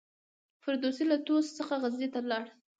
[0.63, 2.45] فردوسي له طوس څخه غزني ته ولاړ.